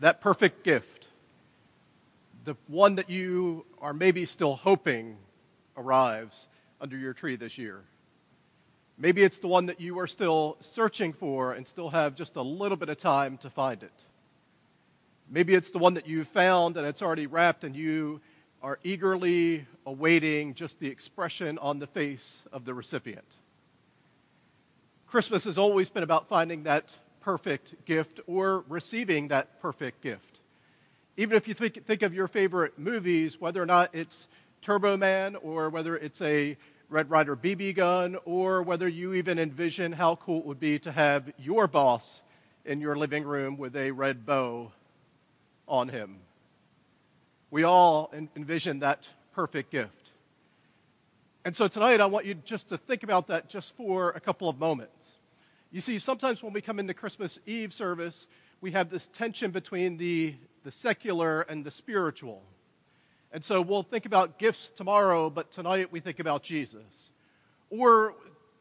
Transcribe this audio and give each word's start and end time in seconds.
that 0.00 0.20
perfect 0.20 0.64
gift, 0.64 1.08
the 2.44 2.56
one 2.68 2.96
that 2.96 3.10
you 3.10 3.64
are 3.80 3.92
maybe 3.92 4.26
still 4.26 4.56
hoping 4.56 5.16
arrives 5.76 6.48
under 6.80 6.96
your 6.96 7.12
tree 7.12 7.36
this 7.36 7.58
year. 7.58 7.82
Maybe 8.98 9.22
it's 9.22 9.38
the 9.38 9.48
one 9.48 9.66
that 9.66 9.80
you 9.80 9.98
are 9.98 10.06
still 10.06 10.56
searching 10.60 11.12
for 11.12 11.52
and 11.52 11.66
still 11.66 11.90
have 11.90 12.14
just 12.14 12.36
a 12.36 12.42
little 12.42 12.76
bit 12.76 12.88
of 12.88 12.96
time 12.98 13.36
to 13.38 13.50
find 13.50 13.82
it. 13.82 13.92
Maybe 15.28 15.54
it's 15.54 15.70
the 15.70 15.78
one 15.78 15.94
that 15.94 16.06
you 16.06 16.24
found 16.24 16.76
and 16.76 16.86
it's 16.86 17.02
already 17.02 17.26
wrapped 17.26 17.64
and 17.64 17.74
you 17.74 18.20
are 18.62 18.78
eagerly 18.84 19.66
awaiting 19.84 20.54
just 20.54 20.78
the 20.80 20.88
expression 20.88 21.58
on 21.58 21.78
the 21.78 21.86
face 21.86 22.42
of 22.52 22.64
the 22.64 22.72
recipient. 22.72 23.26
Christmas 25.06 25.44
has 25.44 25.58
always 25.58 25.90
been 25.90 26.02
about 26.02 26.28
finding 26.28 26.64
that 26.64 26.94
perfect 27.26 27.74
gift 27.86 28.20
or 28.28 28.64
receiving 28.68 29.26
that 29.26 29.60
perfect 29.60 30.00
gift. 30.00 30.38
Even 31.16 31.36
if 31.36 31.48
you 31.48 31.54
think, 31.54 31.84
think 31.84 32.02
of 32.02 32.14
your 32.14 32.28
favorite 32.28 32.78
movies, 32.78 33.40
whether 33.40 33.60
or 33.60 33.66
not 33.66 33.92
it's 33.92 34.28
Turbo 34.62 34.96
Man 34.96 35.34
or 35.34 35.68
whether 35.68 35.96
it's 35.96 36.22
a 36.22 36.56
Red 36.88 37.10
Ryder 37.10 37.34
BB 37.34 37.74
gun 37.74 38.16
or 38.26 38.62
whether 38.62 38.86
you 38.86 39.12
even 39.14 39.40
envision 39.40 39.90
how 39.90 40.14
cool 40.14 40.38
it 40.38 40.46
would 40.46 40.60
be 40.60 40.78
to 40.78 40.92
have 40.92 41.32
your 41.36 41.66
boss 41.66 42.22
in 42.64 42.80
your 42.80 42.94
living 42.94 43.24
room 43.24 43.58
with 43.58 43.74
a 43.74 43.90
red 43.90 44.24
bow 44.24 44.70
on 45.66 45.88
him. 45.88 46.18
We 47.50 47.64
all 47.64 48.12
envision 48.36 48.78
that 48.80 49.08
perfect 49.34 49.72
gift. 49.72 50.12
And 51.44 51.56
so 51.56 51.66
tonight, 51.66 52.00
I 52.00 52.06
want 52.06 52.24
you 52.24 52.34
just 52.34 52.68
to 52.68 52.78
think 52.78 53.02
about 53.02 53.26
that 53.26 53.48
just 53.48 53.76
for 53.76 54.10
a 54.10 54.20
couple 54.20 54.48
of 54.48 54.60
moments. 54.60 55.16
You 55.72 55.80
see, 55.80 55.98
sometimes 55.98 56.42
when 56.42 56.52
we 56.52 56.60
come 56.60 56.78
into 56.78 56.94
Christmas 56.94 57.40
Eve 57.44 57.72
service, 57.72 58.28
we 58.60 58.70
have 58.72 58.88
this 58.88 59.08
tension 59.08 59.50
between 59.50 59.96
the, 59.96 60.34
the 60.62 60.70
secular 60.70 61.42
and 61.42 61.64
the 61.64 61.70
spiritual. 61.70 62.42
And 63.32 63.42
so 63.42 63.60
we'll 63.60 63.82
think 63.82 64.06
about 64.06 64.38
gifts 64.38 64.70
tomorrow, 64.70 65.28
but 65.28 65.50
tonight 65.50 65.90
we 65.90 66.00
think 66.00 66.20
about 66.20 66.42
Jesus. 66.44 67.10
Or 67.68 68.14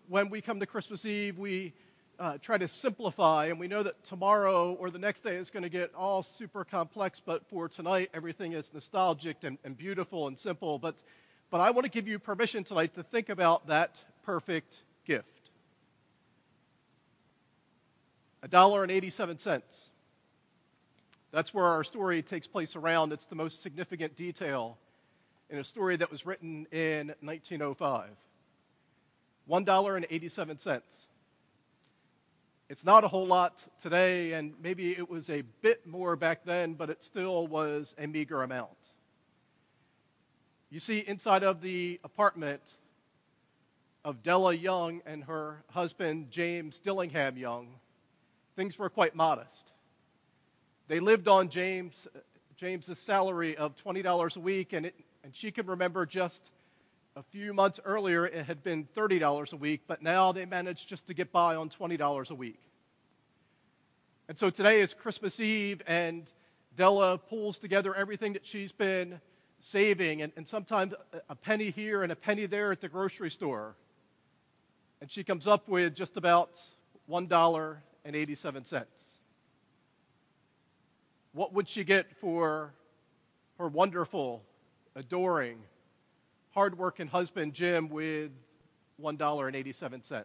when 0.09 0.30
we 0.30 0.42
come 0.42 0.59
to 0.59 0.66
Christmas 0.66 1.06
Eve, 1.06 1.38
we 1.38 1.73
uh, 2.20 2.39
try 2.42 2.58
to 2.58 2.67
simplify, 2.67 3.45
and 3.45 3.59
we 3.59 3.67
know 3.67 3.83
that 3.83 4.03
tomorrow 4.03 4.73
or 4.73 4.89
the 4.89 5.00
next 5.00 5.22
day 5.22 5.36
is 5.36 5.52
going 5.52 5.64
to 5.64 5.70
get 5.70 5.94
all 5.94 6.23
super 6.23 6.66
complex, 6.66 7.22
but 7.23 7.45
for 7.48 7.70
tonight, 7.70 8.09
everything 8.14 8.53
is 8.53 8.73
nostalgic 8.73 9.38
and, 9.44 9.59
and 9.64 9.78
beautiful 9.78 10.28
and 10.28 10.38
simple. 10.38 10.80
But, 10.80 10.95
but 11.52 11.61
I 11.61 11.70
want 11.70 11.86
to 11.86 11.92
give 11.92 12.08
you 12.08 12.17
permission 12.17 12.64
tonight 12.64 12.95
to 12.95 13.03
think 13.03 13.30
about 13.30 13.67
that 13.67 14.00
perfect 14.23 14.80
gift. 15.06 15.34
A 18.46 18.48
dollar 18.48 18.84
and 18.84 18.92
87 18.92 19.40
cents. 19.40 19.90
That's 21.32 21.52
where 21.52 21.66
our 21.66 21.84
story 21.84 22.22
takes 22.22 22.46
place 22.46 22.76
around. 22.76 23.12
It's 23.12 23.26
the 23.26 23.34
most 23.34 23.64
significant 23.64 24.16
detail 24.16 24.78
in 25.50 25.58
a 25.58 25.64
story 25.64 25.96
that 25.98 26.12
was 26.12 26.28
written 26.28 26.68
in 26.72 27.08
1905. 27.22 28.10
$1.87. 29.50 30.82
It's 32.70 32.84
not 32.84 33.04
a 33.04 33.08
whole 33.08 33.26
lot 33.26 33.66
today, 33.82 34.34
and 34.34 34.54
maybe 34.62 34.92
it 34.92 35.10
was 35.10 35.32
a 35.32 35.42
bit 35.64 35.88
more 35.88 36.16
back 36.16 36.46
then, 36.46 36.76
but 36.76 36.92
it 36.92 37.02
still 37.02 37.48
was 37.48 37.96
a 37.98 38.06
meager 38.06 38.44
amount. 38.44 38.78
You 40.70 40.80
see, 40.80 41.00
inside 41.00 41.42
of 41.42 41.62
the 41.62 42.00
apartment 42.04 42.62
of 44.04 44.22
Della 44.22 44.54
Young 44.54 45.02
and 45.08 45.23
her 45.23 45.64
husband, 45.72 46.30
James 46.30 46.80
Dillingham 46.80 47.38
Young, 47.38 47.80
things 48.56 48.78
were 48.78 48.89
quite 48.89 49.16
modest. 49.16 49.72
They 50.88 51.00
lived 51.00 51.28
on 51.28 51.50
James, 51.50 52.08
James's 52.58 53.00
salary 53.00 53.58
of 53.58 53.75
$20 53.75 54.36
a 54.36 54.39
week, 54.39 54.73
and, 54.73 54.86
it, 54.86 54.95
and 55.23 55.36
she 55.36 55.52
could 55.52 55.67
remember 55.67 56.06
just 56.06 56.52
a 57.16 57.23
few 57.23 57.53
months 57.53 57.80
earlier, 57.86 58.26
it 58.26 58.45
had 58.45 58.61
been 58.61 58.88
$30 58.95 59.54
a 59.54 59.55
week, 59.55 59.83
but 59.88 60.02
now 60.02 60.32
they 60.33 60.45
managed 60.45 60.89
just 60.89 61.08
to 61.08 61.14
get 61.14 61.32
by 61.32 61.55
on 61.55 61.70
$20 61.70 62.30
a 62.30 62.36
week. 62.36 62.60
And 64.27 64.38
so 64.38 64.49
today 64.49 64.82
is 64.82 64.93
Christmas 64.93 65.39
Eve, 65.39 65.82
and 65.87 66.30
Della 66.76 67.17
pulls 67.17 67.58
together 67.58 67.95
everything 67.95 68.33
that 68.33 68.45
she's 68.45 68.72
been 68.73 69.22
saving, 69.60 70.22
and, 70.23 70.33
and 70.36 70.45
sometimes 70.45 70.93
a 71.30 71.36
penny 71.36 71.72
here 71.72 72.04
and 72.04 72.11
a 72.11 72.16
penny 72.16 72.48
there 72.48 72.72
at 72.72 72.82
the 72.82 72.89
grocery 72.89 73.32
store. 73.32 73.76
And 74.99 75.10
she 75.10 75.23
comes 75.23 75.48
up 75.48 75.70
with 75.70 75.95
just 75.95 76.17
about 76.17 76.60
$1.87. 78.05 78.83
What 81.33 81.54
would 81.54 81.67
she 81.67 81.83
get 81.83 82.11
for 82.21 82.73
her 83.58 83.67
wonderful, 83.67 84.43
adoring, 84.95 85.58
hardworking 86.54 87.08
husband, 87.08 87.54
Jim, 87.54 87.89
with 87.89 88.32
$1.87. 89.02 90.23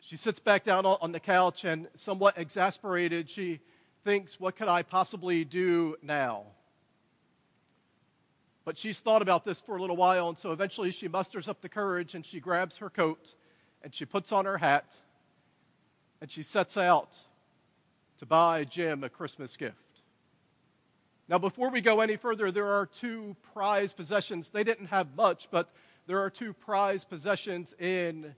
She 0.00 0.16
sits 0.16 0.38
back 0.38 0.64
down 0.64 0.86
on 0.86 1.10
the 1.10 1.20
couch 1.20 1.64
and, 1.64 1.88
somewhat 1.96 2.38
exasperated, 2.38 3.28
she 3.28 3.60
thinks, 4.04 4.38
What 4.38 4.56
could 4.56 4.68
I 4.68 4.82
possibly 4.82 5.44
do 5.44 5.96
now? 6.02 6.44
But 8.64 8.78
she's 8.78 9.00
thought 9.00 9.22
about 9.22 9.44
this 9.44 9.60
for 9.60 9.76
a 9.76 9.80
little 9.80 9.96
while, 9.96 10.28
and 10.28 10.38
so 10.38 10.52
eventually 10.52 10.90
she 10.92 11.08
musters 11.08 11.48
up 11.48 11.60
the 11.60 11.68
courage 11.68 12.14
and 12.14 12.24
she 12.24 12.40
grabs 12.40 12.76
her 12.78 12.90
coat 12.90 13.34
and 13.82 13.94
she 13.94 14.04
puts 14.04 14.32
on 14.32 14.44
her 14.44 14.58
hat 14.58 14.96
and 16.20 16.30
she 16.30 16.42
sets 16.42 16.76
out 16.76 17.16
to 18.18 18.26
buy 18.26 18.64
Jim 18.64 19.04
a 19.04 19.08
Christmas 19.08 19.56
gift. 19.56 19.76
Now, 21.28 21.38
before 21.38 21.70
we 21.70 21.80
go 21.80 22.00
any 22.00 22.16
further, 22.16 22.52
there 22.52 22.68
are 22.68 22.86
two 22.86 23.36
prized 23.52 23.96
possessions. 23.96 24.50
They 24.50 24.64
didn't 24.64 24.86
have 24.86 25.16
much, 25.16 25.48
but 25.50 25.70
there 26.06 26.20
are 26.20 26.30
two 26.30 26.52
prized 26.52 27.08
possessions 27.08 27.74
in 27.80 28.34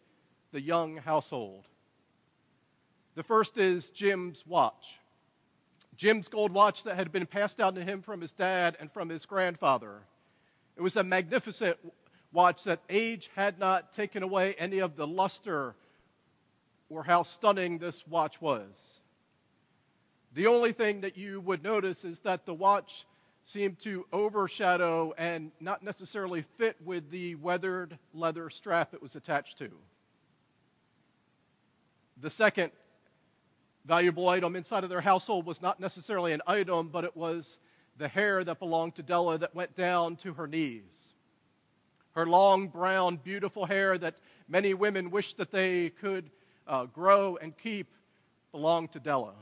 the 0.52 0.60
young 0.60 0.96
household. 0.96 1.66
The 3.14 3.22
first 3.22 3.58
is 3.58 3.90
Jim's 3.90 4.46
watch. 4.46 4.96
Jim's 5.96 6.28
gold 6.28 6.52
watch 6.52 6.84
that 6.84 6.96
had 6.96 7.12
been 7.12 7.26
passed 7.26 7.58
down 7.58 7.74
to 7.74 7.84
him 7.84 8.00
from 8.00 8.20
his 8.20 8.32
dad 8.32 8.76
and 8.80 8.90
from 8.90 9.08
his 9.08 9.26
grandfather. 9.26 10.00
It 10.76 10.82
was 10.82 10.96
a 10.96 11.02
magnificent 11.02 11.76
watch 12.32 12.64
that 12.64 12.80
age 12.88 13.28
had 13.34 13.58
not 13.58 13.92
taken 13.92 14.22
away 14.22 14.54
any 14.54 14.78
of 14.78 14.96
the 14.96 15.06
luster 15.06 15.74
or 16.90 17.02
how 17.02 17.22
stunning 17.22 17.78
this 17.78 18.06
watch 18.06 18.40
was. 18.40 19.00
The 20.34 20.46
only 20.46 20.72
thing 20.72 21.00
that 21.02 21.16
you 21.16 21.40
would 21.40 21.62
notice 21.62 22.04
is 22.04 22.20
that 22.20 22.46
the 22.46 22.54
watch 22.54 23.06
seemed 23.44 23.78
to 23.80 24.06
overshadow 24.12 25.14
and 25.16 25.50
not 25.58 25.82
necessarily 25.82 26.42
fit 26.58 26.76
with 26.84 27.10
the 27.10 27.34
weathered 27.36 27.98
leather 28.12 28.50
strap 28.50 28.92
it 28.92 29.02
was 29.02 29.16
attached 29.16 29.58
to. 29.58 29.70
The 32.20 32.30
second 32.30 32.72
valuable 33.86 34.28
item 34.28 34.54
inside 34.54 34.84
of 34.84 34.90
their 34.90 35.00
household 35.00 35.46
was 35.46 35.62
not 35.62 35.80
necessarily 35.80 36.32
an 36.32 36.42
item, 36.46 36.88
but 36.88 37.04
it 37.04 37.16
was 37.16 37.58
the 37.96 38.08
hair 38.08 38.44
that 38.44 38.58
belonged 38.58 38.96
to 38.96 39.02
Della 39.02 39.38
that 39.38 39.54
went 39.54 39.74
down 39.74 40.16
to 40.16 40.34
her 40.34 40.46
knees. 40.46 41.14
Her 42.12 42.26
long, 42.26 42.68
brown, 42.68 43.16
beautiful 43.16 43.64
hair 43.64 43.96
that 43.96 44.16
many 44.46 44.74
women 44.74 45.10
wish 45.10 45.34
that 45.34 45.50
they 45.50 45.90
could 45.90 46.30
uh, 46.68 46.84
grow 46.84 47.36
and 47.36 47.56
keep 47.56 47.88
belong 48.52 48.88
to 48.88 49.00
Della. 49.00 49.34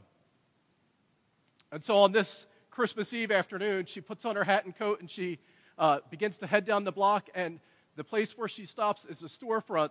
And 1.72 1.84
so 1.84 1.97
on 1.97 2.12
this 2.12 2.47
Christmas 2.70 3.12
Eve 3.12 3.32
afternoon, 3.32 3.87
she 3.87 4.00
puts 4.00 4.25
on 4.25 4.37
her 4.37 4.44
hat 4.44 4.64
and 4.64 4.76
coat 4.76 5.00
and 5.00 5.10
she 5.10 5.38
uh, 5.78 5.98
begins 6.10 6.38
to 6.38 6.47
head 6.47 6.64
down 6.64 6.84
the 6.84 6.92
block. 6.92 7.28
And 7.34 7.60
the 7.97 8.04
place 8.04 8.37
where 8.38 8.48
she 8.48 8.66
stops 8.66 9.04
is 9.04 9.22
a 9.22 9.26
storefront 9.26 9.91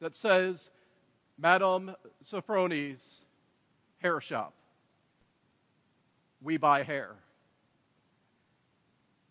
that 0.00 0.14
says, 0.14 0.70
Madame 1.38 1.94
Sofronie's 2.24 3.24
hair 3.98 4.20
shop. 4.20 4.54
We 6.40 6.56
buy 6.56 6.82
hair. 6.82 7.14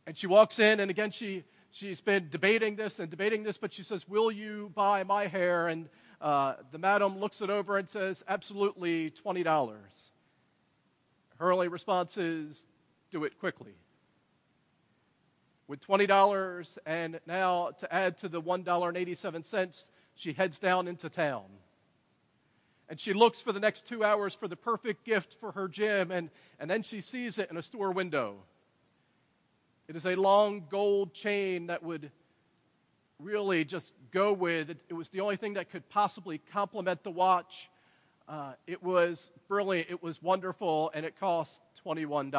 And 0.06 0.18
she 0.18 0.27
walks 0.27 0.59
in, 0.59 0.80
and 0.80 0.89
again, 0.89 1.12
she, 1.12 1.44
she's 1.71 2.00
been 2.00 2.30
debating 2.30 2.77
this 2.77 3.00
and 3.00 3.09
debating 3.09 3.44
this, 3.44 3.57
but 3.57 3.74
she 3.74 3.83
says, 3.83 4.07
Will 4.07 4.31
you 4.31 4.71
buy 4.74 5.04
my 5.04 5.27
hair? 5.27 5.68
And 5.68 5.89
uh, 6.22 6.56
the 6.72 6.78
madam 6.78 7.19
looks 7.19 7.42
it 7.42 7.50
over 7.50 7.78
and 7.78 7.88
says, 7.88 8.24
Absolutely, 8.28 9.12
$20. 9.12 9.75
Her 11.40 11.52
only 11.52 11.68
response 11.68 12.18
is 12.18 12.66
do 13.12 13.24
it 13.24 13.40
quickly. 13.40 13.74
With 15.68 15.86
$20 15.86 16.78
and 16.86 17.19
now 17.28 17.72
to 17.80 17.94
add 17.94 18.18
to 18.19 18.30
the 18.30 18.42
$1.87, 18.42 19.84
she 20.16 20.34
heads 20.34 20.58
down 20.60 20.88
into 20.88 21.10
town. 21.10 21.44
And 22.90 23.00
she 23.00 23.14
looks 23.14 23.42
for 23.42 23.52
the 23.52 23.60
next 23.60 23.86
two 23.86 24.04
hours 24.04 24.34
for 24.34 24.48
the 24.48 24.56
perfect 24.56 25.04
gift 25.04 25.36
for 25.40 25.52
her 25.52 25.68
Jim, 25.68 26.10
and, 26.10 26.30
and 26.60 26.69
then 26.69 26.84
she 26.84 27.02
sees 27.02 27.38
it 27.38 27.52
in 27.52 27.58
a 27.58 27.62
store 27.62 27.92
window. 27.92 28.38
It 29.90 29.96
is 29.96 30.06
a 30.06 30.16
long 30.16 30.66
gold 30.69 31.14
chain 31.14 31.68
that 31.68 31.84
would 31.84 32.12
really 33.19 33.66
just 33.66 33.94
go 34.12 34.34
with 34.34 34.69
it. 34.69 34.78
It 34.90 34.94
was 34.94 35.10
the 35.10 35.22
only 35.22 35.38
thing 35.38 35.56
that 35.56 35.72
could 35.72 35.88
possibly 35.90 36.40
complement 36.52 37.04
the 37.04 37.12
watch 37.12 37.69
Uh, 38.28 38.54
it 38.68 38.84
was 38.84 39.31
brilliant, 39.48 39.90
it 39.90 40.04
was 40.04 40.22
wonderful, 40.22 40.92
and 40.94 41.06
it 41.06 41.18
cost 41.18 41.62
$21. 41.86 42.30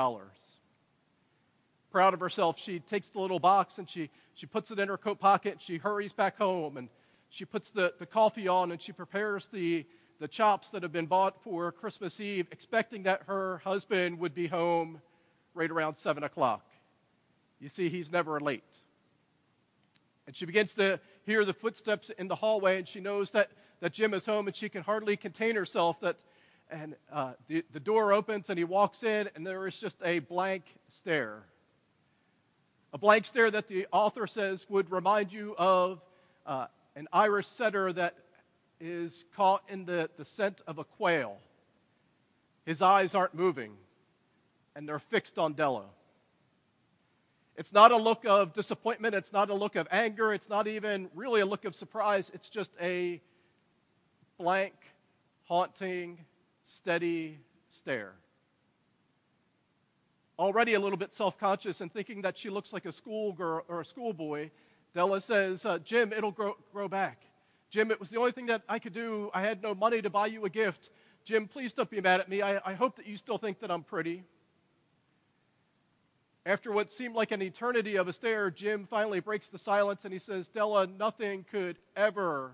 Proud 1.90 2.12
of 2.12 2.20
herself, 2.20 2.58
she 2.58 2.80
takes 2.80 3.08
the 3.08 3.18
little 3.18 3.38
box 3.38 3.78
and 3.78 3.88
she, 3.88 4.10
she 4.34 4.44
puts 4.44 4.70
it 4.70 4.78
in 4.78 4.88
her 4.88 4.98
coat 4.98 5.18
pocket 5.18 5.52
and 5.52 5.62
she 5.62 5.78
hurries 5.78 6.12
back 6.12 6.36
home 6.36 6.76
and 6.76 6.90
she 7.30 7.46
puts 7.46 7.70
the, 7.70 7.94
the 7.98 8.04
coffee 8.04 8.48
on 8.48 8.70
and 8.70 8.82
she 8.82 8.92
prepares 8.92 9.48
the, 9.50 9.86
the 10.20 10.28
chops 10.28 10.68
that 10.70 10.82
have 10.82 10.92
been 10.92 11.06
bought 11.06 11.42
for 11.42 11.72
Christmas 11.72 12.20
Eve, 12.20 12.46
expecting 12.52 13.04
that 13.04 13.22
her 13.26 13.58
husband 13.64 14.18
would 14.18 14.34
be 14.34 14.46
home 14.46 15.00
right 15.54 15.70
around 15.70 15.94
7 15.94 16.22
o'clock. 16.22 16.66
You 17.60 17.70
see, 17.70 17.88
he's 17.88 18.12
never 18.12 18.38
late. 18.40 18.78
And 20.28 20.36
she 20.36 20.44
begins 20.44 20.74
to 20.74 21.00
hear 21.24 21.42
the 21.46 21.54
footsteps 21.54 22.10
in 22.10 22.28
the 22.28 22.34
hallway, 22.34 22.76
and 22.76 22.86
she 22.86 23.00
knows 23.00 23.30
that, 23.30 23.50
that 23.80 23.94
Jim 23.94 24.12
is 24.12 24.26
home, 24.26 24.46
and 24.46 24.54
she 24.54 24.68
can 24.68 24.82
hardly 24.82 25.16
contain 25.16 25.56
herself. 25.56 25.98
That, 26.00 26.18
and 26.70 26.96
uh, 27.10 27.32
the, 27.46 27.64
the 27.72 27.80
door 27.80 28.12
opens, 28.12 28.50
and 28.50 28.58
he 28.58 28.64
walks 28.64 29.02
in, 29.04 29.30
and 29.34 29.46
there 29.46 29.66
is 29.66 29.80
just 29.80 29.96
a 30.04 30.18
blank 30.18 30.64
stare. 30.88 31.44
A 32.92 32.98
blank 32.98 33.24
stare 33.24 33.50
that 33.50 33.68
the 33.68 33.86
author 33.90 34.26
says 34.26 34.66
would 34.68 34.90
remind 34.90 35.32
you 35.32 35.54
of 35.56 36.02
uh, 36.44 36.66
an 36.94 37.08
Irish 37.10 37.46
setter 37.46 37.90
that 37.94 38.14
is 38.82 39.24
caught 39.34 39.62
in 39.70 39.86
the, 39.86 40.10
the 40.18 40.26
scent 40.26 40.60
of 40.66 40.76
a 40.76 40.84
quail. 40.84 41.38
His 42.66 42.82
eyes 42.82 43.14
aren't 43.14 43.34
moving, 43.34 43.72
and 44.76 44.86
they're 44.86 44.98
fixed 44.98 45.38
on 45.38 45.54
Della. 45.54 45.86
It's 47.58 47.72
not 47.72 47.90
a 47.90 47.96
look 47.96 48.24
of 48.24 48.52
disappointment. 48.52 49.16
It's 49.16 49.32
not 49.32 49.50
a 49.50 49.54
look 49.54 49.74
of 49.74 49.88
anger. 49.90 50.32
It's 50.32 50.48
not 50.48 50.68
even 50.68 51.10
really 51.12 51.40
a 51.40 51.46
look 51.46 51.64
of 51.64 51.74
surprise. 51.74 52.30
It's 52.32 52.48
just 52.48 52.70
a 52.80 53.20
blank, 54.38 54.74
haunting, 55.48 56.20
steady 56.62 57.40
stare. 57.68 58.12
Already 60.38 60.74
a 60.74 60.80
little 60.80 60.96
bit 60.96 61.12
self 61.12 61.36
conscious 61.36 61.80
and 61.80 61.92
thinking 61.92 62.22
that 62.22 62.38
she 62.38 62.48
looks 62.48 62.72
like 62.72 62.86
a 62.86 62.92
schoolgirl 62.92 63.64
or 63.66 63.80
a 63.80 63.84
schoolboy, 63.84 64.50
Della 64.94 65.20
says, 65.20 65.66
uh, 65.66 65.78
Jim, 65.78 66.12
it'll 66.12 66.30
grow, 66.30 66.56
grow 66.72 66.86
back. 66.86 67.22
Jim, 67.70 67.90
it 67.90 67.98
was 67.98 68.08
the 68.08 68.18
only 68.18 68.30
thing 68.30 68.46
that 68.46 68.62
I 68.68 68.78
could 68.78 68.92
do. 68.92 69.30
I 69.34 69.42
had 69.42 69.64
no 69.64 69.74
money 69.74 70.00
to 70.00 70.08
buy 70.08 70.28
you 70.28 70.44
a 70.44 70.48
gift. 70.48 70.90
Jim, 71.24 71.48
please 71.48 71.72
don't 71.72 71.90
be 71.90 72.00
mad 72.00 72.20
at 72.20 72.28
me. 72.28 72.40
I, 72.40 72.60
I 72.64 72.74
hope 72.74 72.94
that 72.96 73.06
you 73.06 73.16
still 73.16 73.36
think 73.36 73.58
that 73.58 73.70
I'm 73.72 73.82
pretty. 73.82 74.22
After 76.48 76.72
what 76.72 76.90
seemed 76.90 77.14
like 77.14 77.30
an 77.30 77.42
eternity 77.42 77.96
of 77.96 78.08
a 78.08 78.12
stare, 78.14 78.50
Jim 78.50 78.86
finally 78.88 79.20
breaks 79.20 79.50
the 79.50 79.58
silence 79.58 80.06
and 80.06 80.14
he 80.14 80.18
says, 80.18 80.48
Della, 80.48 80.86
nothing 80.86 81.44
could 81.50 81.76
ever 81.94 82.52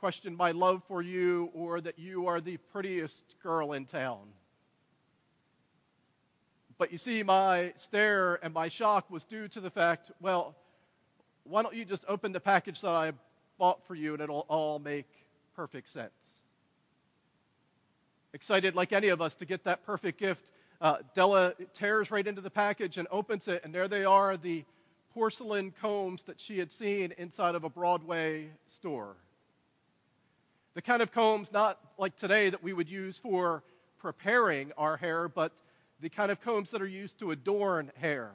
question 0.00 0.36
my 0.36 0.50
love 0.50 0.82
for 0.88 1.00
you 1.00 1.50
or 1.54 1.80
that 1.80 2.00
you 2.00 2.26
are 2.26 2.40
the 2.40 2.56
prettiest 2.72 3.36
girl 3.44 3.74
in 3.74 3.84
town. 3.84 4.22
But 6.76 6.90
you 6.90 6.98
see, 6.98 7.22
my 7.22 7.74
stare 7.76 8.44
and 8.44 8.52
my 8.52 8.66
shock 8.66 9.08
was 9.08 9.22
due 9.22 9.46
to 9.46 9.60
the 9.60 9.70
fact, 9.70 10.10
well, 10.20 10.56
why 11.44 11.62
don't 11.62 11.76
you 11.76 11.84
just 11.84 12.04
open 12.08 12.32
the 12.32 12.40
package 12.40 12.80
that 12.80 12.90
I 12.90 13.12
bought 13.56 13.86
for 13.86 13.94
you 13.94 14.14
and 14.14 14.20
it'll 14.20 14.46
all 14.48 14.80
make 14.80 15.06
perfect 15.54 15.90
sense? 15.90 16.10
Excited 18.32 18.74
like 18.74 18.92
any 18.92 19.10
of 19.10 19.22
us 19.22 19.36
to 19.36 19.44
get 19.44 19.62
that 19.62 19.86
perfect 19.86 20.18
gift 20.18 20.50
uh, 20.84 20.98
Della 21.14 21.54
tears 21.72 22.10
right 22.10 22.26
into 22.26 22.42
the 22.42 22.50
package 22.50 22.98
and 22.98 23.08
opens 23.10 23.48
it, 23.48 23.62
and 23.64 23.74
there 23.74 23.88
they 23.88 24.04
are 24.04 24.36
the 24.36 24.64
porcelain 25.14 25.72
combs 25.80 26.24
that 26.24 26.38
she 26.38 26.58
had 26.58 26.70
seen 26.70 27.14
inside 27.16 27.54
of 27.54 27.64
a 27.64 27.70
Broadway 27.70 28.50
store. 28.66 29.16
The 30.74 30.82
kind 30.82 31.00
of 31.00 31.10
combs 31.10 31.50
not 31.52 31.78
like 31.96 32.16
today 32.16 32.50
that 32.50 32.62
we 32.62 32.74
would 32.74 32.90
use 32.90 33.18
for 33.18 33.62
preparing 33.98 34.72
our 34.76 34.98
hair, 34.98 35.26
but 35.26 35.52
the 36.00 36.10
kind 36.10 36.30
of 36.30 36.42
combs 36.42 36.70
that 36.72 36.82
are 36.82 36.86
used 36.86 37.18
to 37.20 37.30
adorn 37.30 37.90
hair 37.98 38.32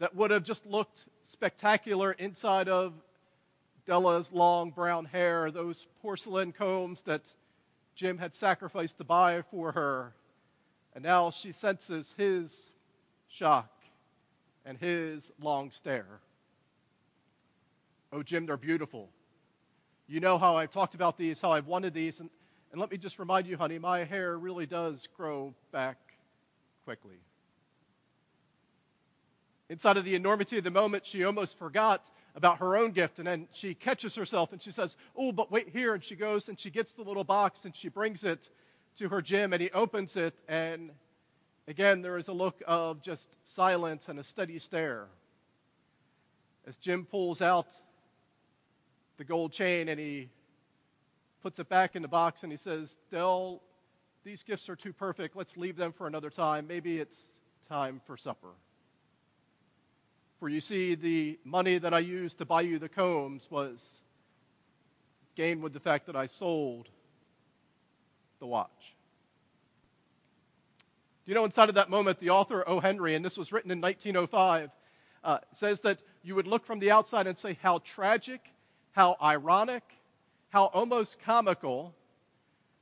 that 0.00 0.16
would 0.16 0.32
have 0.32 0.42
just 0.42 0.66
looked 0.66 1.04
spectacular 1.22 2.12
inside 2.12 2.68
of 2.68 2.94
Della's 3.86 4.28
long 4.32 4.72
brown 4.72 5.04
hair, 5.04 5.52
those 5.52 5.86
porcelain 6.02 6.50
combs 6.50 7.02
that 7.02 7.22
Jim 7.94 8.18
had 8.18 8.34
sacrificed 8.34 8.98
to 8.98 9.04
buy 9.04 9.42
for 9.52 9.70
her. 9.70 10.14
And 10.94 11.04
now 11.04 11.30
she 11.30 11.52
senses 11.52 12.12
his 12.16 12.52
shock 13.28 13.70
and 14.64 14.78
his 14.78 15.30
long 15.40 15.70
stare. 15.70 16.20
Oh, 18.12 18.22
Jim, 18.22 18.46
they're 18.46 18.56
beautiful. 18.56 19.10
You 20.06 20.20
know 20.20 20.38
how 20.38 20.56
I've 20.56 20.70
talked 20.70 20.94
about 20.94 21.18
these, 21.18 21.40
how 21.40 21.52
I've 21.52 21.66
wanted 21.66 21.92
these. 21.92 22.20
And, 22.20 22.30
and 22.72 22.80
let 22.80 22.90
me 22.90 22.96
just 22.96 23.18
remind 23.18 23.46
you, 23.46 23.56
honey, 23.56 23.78
my 23.78 24.04
hair 24.04 24.38
really 24.38 24.66
does 24.66 25.06
grow 25.16 25.54
back 25.72 25.98
quickly. 26.84 27.18
Inside 29.68 29.98
of 29.98 30.04
the 30.04 30.14
enormity 30.14 30.56
of 30.56 30.64
the 30.64 30.70
moment, 30.70 31.04
she 31.04 31.24
almost 31.24 31.58
forgot 31.58 32.06
about 32.34 32.58
her 32.58 32.76
own 32.78 32.92
gift. 32.92 33.18
And 33.18 33.26
then 33.26 33.48
she 33.52 33.74
catches 33.74 34.14
herself 34.14 34.52
and 34.52 34.62
she 34.62 34.70
says, 34.70 34.96
Oh, 35.14 35.32
but 35.32 35.50
wait 35.50 35.68
here. 35.68 35.92
And 35.92 36.02
she 36.02 36.16
goes 36.16 36.48
and 36.48 36.58
she 36.58 36.70
gets 36.70 36.92
the 36.92 37.02
little 37.02 37.24
box 37.24 37.66
and 37.66 37.76
she 37.76 37.88
brings 37.90 38.24
it 38.24 38.48
to 38.96 39.08
her 39.08 39.22
Jim 39.22 39.52
and 39.52 39.62
he 39.62 39.70
opens 39.70 40.16
it, 40.16 40.34
and 40.48 40.90
again, 41.68 42.02
there 42.02 42.16
is 42.16 42.28
a 42.28 42.32
look 42.32 42.62
of 42.66 43.02
just 43.02 43.28
silence 43.42 44.08
and 44.08 44.18
a 44.18 44.24
steady 44.24 44.58
stare. 44.58 45.06
As 46.66 46.76
Jim 46.76 47.04
pulls 47.04 47.40
out 47.40 47.68
the 49.16 49.24
gold 49.24 49.52
chain 49.52 49.88
and 49.88 49.98
he 49.98 50.28
puts 51.42 51.58
it 51.58 51.68
back 51.68 51.96
in 51.96 52.02
the 52.02 52.08
box 52.08 52.42
and 52.42 52.52
he 52.52 52.58
says, 52.58 52.98
Dell, 53.10 53.62
these 54.24 54.42
gifts 54.42 54.68
are 54.68 54.76
too 54.76 54.92
perfect. 54.92 55.36
Let's 55.36 55.56
leave 55.56 55.76
them 55.76 55.92
for 55.92 56.06
another 56.06 56.30
time. 56.30 56.66
Maybe 56.66 56.98
it's 56.98 57.16
time 57.68 58.00
for 58.06 58.16
supper. 58.16 58.52
For 60.40 60.48
you 60.48 60.60
see, 60.60 60.94
the 60.94 61.38
money 61.44 61.78
that 61.78 61.92
I 61.92 61.98
used 61.98 62.38
to 62.38 62.44
buy 62.44 62.60
you 62.62 62.78
the 62.78 62.88
combs 62.88 63.48
was 63.50 63.82
gained 65.34 65.62
with 65.62 65.72
the 65.72 65.80
fact 65.80 66.06
that 66.06 66.16
I 66.16 66.26
sold 66.26 66.88
the 68.38 68.46
watch. 68.46 68.94
Do 71.24 71.32
you 71.32 71.34
know, 71.34 71.44
inside 71.44 71.68
of 71.68 71.74
that 71.74 71.90
moment, 71.90 72.20
the 72.20 72.30
author 72.30 72.64
O. 72.66 72.80
Henry, 72.80 73.14
and 73.14 73.24
this 73.24 73.36
was 73.36 73.52
written 73.52 73.70
in 73.70 73.80
1905, 73.80 74.70
uh, 75.24 75.38
says 75.52 75.80
that 75.82 75.98
you 76.22 76.34
would 76.34 76.46
look 76.46 76.64
from 76.64 76.78
the 76.78 76.90
outside 76.90 77.26
and 77.26 77.36
say 77.36 77.58
how 77.62 77.78
tragic, 77.80 78.40
how 78.92 79.16
ironic, 79.22 79.82
how 80.50 80.66
almost 80.66 81.18
comical 81.20 81.94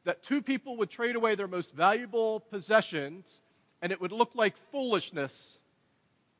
that 0.05 0.23
two 0.23 0.41
people 0.41 0.77
would 0.77 0.91
trade 0.91 1.17
away 1.17 1.35
their 1.35 1.49
most 1.49 1.75
valuable 1.75 2.41
possessions 2.41 3.41
and 3.83 3.93
it 3.93 4.01
would 4.01 4.13
look 4.13 4.35
like 4.35 4.57
foolishness 4.71 5.59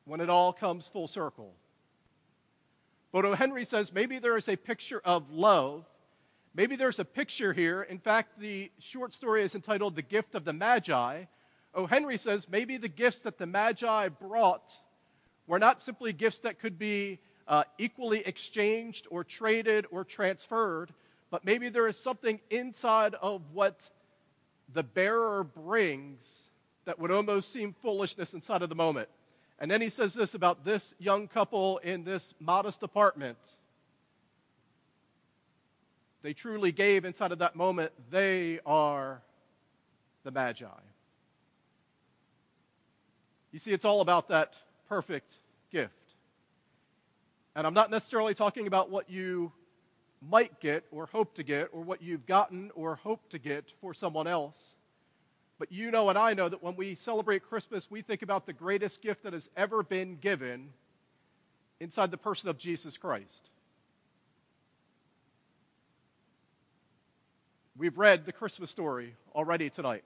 when 0.05 0.21
it 0.21 0.29
all 0.29 0.53
comes 0.53 0.87
full 0.87 1.07
circle. 1.07 1.53
But 3.11 3.25
O. 3.25 3.35
Henry 3.35 3.65
says 3.65 3.93
maybe 3.93 4.19
there 4.19 4.37
is 4.37 4.47
a 4.47 4.55
picture 4.55 5.01
of 5.03 5.29
love 5.31 5.85
Maybe 6.53 6.75
there's 6.75 6.99
a 6.99 7.05
picture 7.05 7.53
here. 7.53 7.83
In 7.83 7.99
fact, 7.99 8.39
the 8.39 8.71
short 8.79 9.13
story 9.13 9.43
is 9.43 9.55
entitled 9.55 9.95
The 9.95 10.01
Gift 10.01 10.35
of 10.35 10.43
the 10.43 10.53
Magi. 10.53 11.25
O. 11.75 11.85
Henry 11.85 12.17
says 12.17 12.47
maybe 12.49 12.77
the 12.77 12.87
gifts 12.87 13.21
that 13.21 13.37
the 13.37 13.45
Magi 13.45 14.07
brought 14.09 14.73
were 15.45 15.59
not 15.59 15.81
simply 15.81 16.13
gifts 16.13 16.39
that 16.39 16.59
could 16.59 16.79
be 16.79 17.19
uh, 17.47 17.63
equally 17.77 18.19
exchanged 18.25 19.07
or 19.09 19.23
traded 19.23 19.85
or 19.91 20.03
transferred, 20.03 20.91
but 21.29 21.45
maybe 21.45 21.69
there 21.69 21.87
is 21.87 21.97
something 21.97 22.39
inside 22.49 23.15
of 23.15 23.41
what 23.53 23.89
the 24.73 24.83
bearer 24.83 25.43
brings 25.43 26.21
that 26.85 26.97
would 26.99 27.11
almost 27.11 27.53
seem 27.53 27.75
foolishness 27.81 28.33
inside 28.33 28.61
of 28.61 28.69
the 28.69 28.75
moment. 28.75 29.07
And 29.59 29.69
then 29.69 29.81
he 29.81 29.89
says 29.89 30.13
this 30.13 30.33
about 30.33 30.65
this 30.65 30.93
young 30.99 31.27
couple 31.27 31.77
in 31.79 32.03
this 32.03 32.33
modest 32.39 32.83
apartment 32.83 33.37
they 36.21 36.33
truly 36.33 36.71
gave 36.71 37.05
inside 37.05 37.31
of 37.31 37.39
that 37.39 37.55
moment, 37.55 37.91
they 38.09 38.59
are 38.65 39.21
the 40.23 40.31
Magi. 40.31 40.65
You 43.51 43.59
see, 43.59 43.71
it's 43.71 43.85
all 43.85 44.01
about 44.01 44.27
that 44.29 44.55
perfect 44.89 45.33
gift. 45.71 45.93
And 47.55 47.65
I'm 47.65 47.73
not 47.73 47.89
necessarily 47.89 48.35
talking 48.35 48.67
about 48.67 48.89
what 48.89 49.09
you 49.09 49.51
might 50.21 50.59
get 50.59 50.83
or 50.91 51.05
hope 51.05 51.35
to 51.35 51.43
get 51.43 51.69
or 51.71 51.81
what 51.81 52.01
you've 52.01 52.25
gotten 52.25 52.71
or 52.75 52.95
hope 52.95 53.29
to 53.29 53.39
get 53.39 53.73
for 53.81 53.93
someone 53.93 54.27
else. 54.27 54.75
But 55.59 55.71
you 55.71 55.91
know 55.91 56.09
and 56.09 56.17
I 56.17 56.33
know 56.33 56.49
that 56.49 56.61
when 56.61 56.75
we 56.75 56.95
celebrate 56.95 57.47
Christmas, 57.47 57.89
we 57.89 58.01
think 58.01 58.21
about 58.21 58.45
the 58.45 58.53
greatest 58.53 59.01
gift 59.01 59.23
that 59.23 59.33
has 59.33 59.49
ever 59.55 59.81
been 59.83 60.17
given 60.17 60.69
inside 61.79 62.11
the 62.11 62.17
person 62.17 62.49
of 62.49 62.57
Jesus 62.57 62.97
Christ. 62.97 63.49
We've 67.77 67.97
read 67.97 68.25
the 68.25 68.31
Christmas 68.31 68.71
story 68.71 69.15
already 69.35 69.69
tonight. 69.69 70.05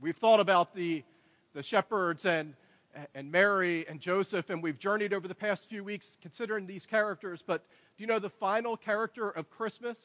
We've 0.00 0.16
thought 0.16 0.40
about 0.40 0.74
the, 0.74 1.02
the 1.54 1.62
shepherds 1.62 2.26
and, 2.26 2.54
and 3.14 3.30
Mary 3.30 3.86
and 3.88 4.00
Joseph, 4.00 4.50
and 4.50 4.62
we've 4.62 4.78
journeyed 4.78 5.14
over 5.14 5.28
the 5.28 5.34
past 5.34 5.68
few 5.68 5.82
weeks 5.82 6.18
considering 6.20 6.66
these 6.66 6.84
characters. 6.84 7.42
But 7.46 7.64
do 7.96 8.02
you 8.02 8.06
know 8.06 8.18
the 8.18 8.30
final 8.30 8.76
character 8.76 9.30
of 9.30 9.50
Christmas 9.50 9.98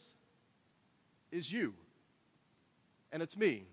is 1.31 1.51
you? 1.51 1.73
and 3.11 3.21
it's 3.21 3.37
me. 3.37 3.65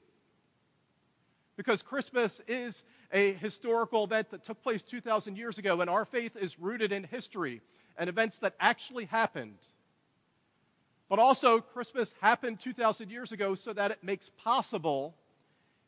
Because 1.56 1.82
Christmas 1.82 2.40
is 2.48 2.82
a 3.12 3.34
historical 3.34 4.04
event 4.04 4.30
that 4.30 4.44
took 4.44 4.62
place 4.62 4.82
2,000 4.82 5.36
years 5.36 5.58
ago, 5.58 5.80
and 5.80 5.88
our 5.88 6.04
faith 6.04 6.36
is 6.36 6.58
rooted 6.58 6.92
in 6.92 7.04
history 7.04 7.60
and 7.96 8.08
events 8.08 8.38
that 8.38 8.54
actually 8.58 9.04
happened. 9.04 9.58
But 11.14 11.22
also, 11.22 11.60
Christmas 11.60 12.12
happened 12.20 12.58
2,000 12.58 13.08
years 13.08 13.30
ago 13.30 13.54
so 13.54 13.72
that 13.72 13.92
it 13.92 14.02
makes 14.02 14.32
possible 14.36 15.14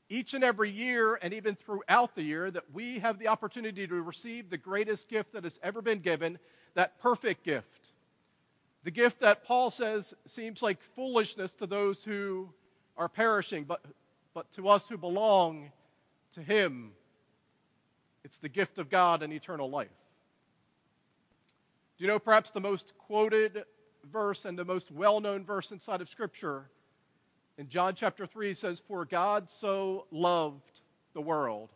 each 0.09 0.35
and 0.35 0.45
every 0.45 0.71
year, 0.71 1.18
and 1.21 1.35
even 1.35 1.56
throughout 1.56 2.14
the 2.14 2.23
year, 2.23 2.49
that 2.52 2.62
we 2.73 3.00
have 3.00 3.18
the 3.18 3.26
opportunity 3.26 3.88
to 3.88 4.02
receive 4.02 4.49
the 4.49 4.56
greatest 4.56 5.09
gift 5.09 5.33
that 5.33 5.42
has 5.42 5.59
ever 5.64 5.83
been 5.83 5.99
given 5.99 6.38
that 6.75 7.00
perfect 7.00 7.42
gift. 7.42 7.88
The 8.85 8.92
gift 8.92 9.18
that 9.18 9.42
Paul 9.42 9.73
says 9.73 10.14
seems 10.26 10.62
like 10.62 10.78
foolishness 10.95 11.54
to 11.54 11.66
those 11.66 12.04
who 12.04 12.49
are 12.97 13.09
perishing, 13.09 13.64
but, 13.64 13.85
but 14.33 14.49
to 14.52 14.68
us 14.68 14.88
who 14.88 14.97
belong 14.97 15.73
to 16.35 16.40
Him, 16.40 16.92
it's 18.23 18.38
the 18.38 18.49
gift 18.49 18.78
of 18.78 18.88
God 18.88 19.25
and 19.25 19.33
eternal 19.33 19.68
life. 19.68 19.88
Do 21.99 22.04
you 22.04 22.06
know 22.06 22.21
perhaps 22.21 22.52
the 22.52 22.61
most 22.61 22.92
quoted 22.97 23.64
verse 24.11 24.45
and 24.45 24.59
the 24.59 24.65
most 24.65 24.91
well 24.91 25.21
known 25.21 25.45
verse 25.45 25.73
inside 25.73 26.01
of 26.01 26.09
Scripture? 26.09 26.69
In 27.59 27.69
John 27.69 27.95
chapter 27.95 28.27
3 28.27 28.55
says, 28.55 28.83
For 28.87 29.05
God 29.05 29.49
so 29.49 30.07
loved 30.11 30.81
the 31.15 31.21
world 31.21 31.71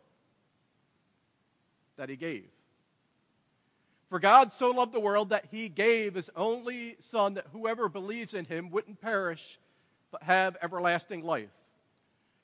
that 1.97 2.09
he 2.09 2.15
gave. 2.15 2.45
For 4.09 4.19
God 4.19 4.51
so 4.51 4.71
loved 4.71 4.93
the 4.93 4.99
world 4.99 5.29
that 5.29 5.45
he 5.49 5.69
gave 5.69 6.15
his 6.15 6.29
only 6.35 6.97
Son, 6.99 7.35
that 7.35 7.47
whoever 7.53 7.87
believes 7.87 8.33
in 8.33 8.45
him 8.45 8.69
wouldn't 8.69 9.01
perish, 9.01 9.57
but 10.11 10.21
have 10.21 10.57
everlasting 10.61 11.23
life. 11.23 11.49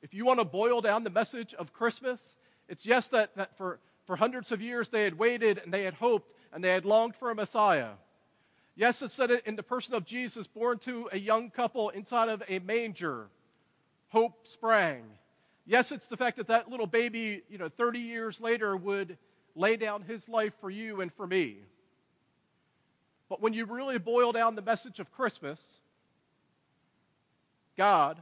If 0.02 0.14
you 0.14 0.26
want 0.26 0.40
to 0.40 0.46
boil 0.46 0.80
down 0.80 1.04
the 1.04 1.10
message 1.10 1.54
of 1.54 1.74
Christmas, 1.74 2.38
it's 2.70 2.86
yes, 2.86 3.10
that, 3.10 3.36
that 3.36 3.58
for, 3.58 3.80
for 4.06 4.16
hundreds 4.16 4.52
of 4.52 4.62
years 4.62 4.90
they 4.90 5.04
had 5.04 5.18
waited 5.18 5.58
and 5.58 5.74
they 5.74 5.84
had 5.84 5.94
hoped 5.94 6.34
and 6.54 6.64
they 6.64 6.70
had 6.70 6.86
longed 6.86 7.16
for 7.16 7.32
a 7.32 7.36
Messiah. 7.36 7.90
Yes, 8.78 9.02
it 9.02 9.10
said 9.10 9.32
it 9.32 9.48
in 9.48 9.56
the 9.56 9.64
person 9.64 9.96
of 9.96 10.06
Jesus, 10.06 10.46
born 10.46 10.78
to 10.80 11.10
a 11.12 11.18
young 11.18 11.50
couple 11.50 11.90
inside 11.90 12.30
of 12.30 12.44
a 12.48 12.60
manger. 12.60 13.28
Hope 14.10 14.46
sprang. 14.46 15.04
Yes, 15.66 15.92
it's 15.92 16.06
the 16.06 16.16
fact 16.16 16.38
that 16.38 16.48
that 16.50 16.70
little 16.70 16.86
baby, 16.86 17.42
you 17.50 17.58
know, 17.58 17.70
30 17.70 18.00
years 18.00 18.40
later 18.40 18.78
would 18.78 19.18
lay 19.56 19.78
down 19.78 20.04
his 20.04 20.30
life 20.30 20.54
for 20.62 20.70
you 20.70 21.02
and 21.02 21.12
for 21.12 21.26
me. 21.26 21.58
But 23.30 23.42
when 23.42 23.54
you 23.54 23.66
really 23.66 23.98
boil 23.98 24.32
down 24.32 24.54
the 24.54 24.62
message 24.62 25.00
of 25.00 25.12
Christmas, 25.12 25.60
God 27.76 28.22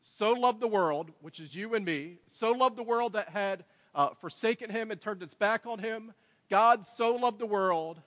so 0.00 0.32
loved 0.32 0.58
the 0.58 0.66
world, 0.66 1.12
which 1.22 1.38
is 1.38 1.54
you 1.54 1.76
and 1.76 1.84
me, 1.84 2.18
so 2.26 2.50
loved 2.50 2.76
the 2.76 2.82
world 2.82 3.12
that 3.12 3.28
had 3.28 3.64
uh, 3.94 4.08
forsaken 4.20 4.70
him 4.70 4.90
and 4.90 5.00
turned 5.00 5.22
its 5.22 5.34
back 5.34 5.66
on 5.66 5.78
him. 5.78 6.12
God 6.50 6.84
so 6.84 7.14
loved 7.14 7.38
the 7.38 7.46
world 7.46 8.00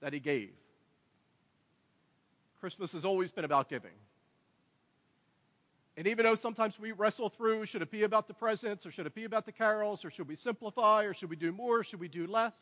that 0.00 0.12
he 0.12 0.20
gave. 0.20 0.50
Christmas 2.60 2.92
has 2.92 3.04
always 3.04 3.30
been 3.30 3.44
about 3.44 3.68
giving. 3.68 3.92
And 5.96 6.06
even 6.06 6.24
though 6.24 6.36
sometimes 6.36 6.78
we 6.78 6.92
wrestle 6.92 7.28
through 7.28 7.66
should 7.66 7.82
it 7.82 7.90
be 7.90 8.04
about 8.04 8.28
the 8.28 8.34
presents 8.34 8.86
or 8.86 8.90
should 8.90 9.06
it 9.06 9.14
be 9.14 9.24
about 9.24 9.46
the 9.46 9.52
carols 9.52 10.04
or 10.04 10.10
should 10.10 10.28
we 10.28 10.36
simplify 10.36 11.04
or 11.04 11.12
should 11.12 11.30
we 11.30 11.36
do 11.36 11.50
more, 11.50 11.82
should 11.82 11.98
we 11.98 12.08
do 12.08 12.26
less? 12.26 12.54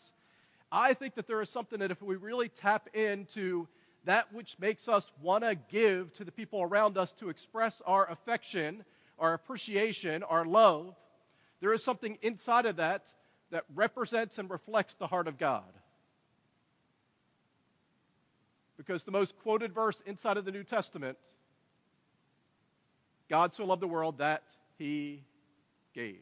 I 0.73 0.95
think 0.95 1.14
that 1.14 1.26
there 1.26 1.40
is 1.43 1.50
something 1.50 1.78
that 1.81 1.90
if 1.90 2.02
we 2.02 2.16
really 2.16 2.49
tap 2.49 2.88
into 2.95 3.69
that 4.05 4.33
which 4.33 4.57
makes 4.59 4.88
us 4.88 5.11
want 5.21 5.45
to 5.45 5.55
give 5.55 6.12
to 6.14 6.25
the 6.25 6.33
people 6.33 6.62
around 6.62 6.97
us 6.97 7.12
to 7.14 7.28
express 7.28 7.83
our 7.87 8.11
affection, 8.11 8.85
our 9.19 9.35
appreciation, 9.35 10.23
our 10.23 10.45
love, 10.45 10.95
there 11.61 11.75
is 11.75 11.83
something 11.83 12.16
inside 12.23 12.66
of 12.66 12.76
that 12.76 13.07
that 13.50 13.64
represents 13.75 14.38
and 14.38 14.49
reflects 14.50 14.95
the 14.95 15.07
heart 15.07 15.28
of 15.28 15.38
God 15.38 15.64
because 18.87 19.05
the 19.05 19.11
most 19.11 19.37
quoted 19.38 19.75
verse 19.75 20.02
inside 20.07 20.37
of 20.37 20.45
the 20.45 20.52
New 20.52 20.62
Testament 20.64 21.19
God 23.28 23.52
so 23.52 23.64
loved 23.64 23.83
the 23.83 23.88
world 23.88 24.19
that 24.19 24.45
he 24.78 25.25
gave. 25.95 26.21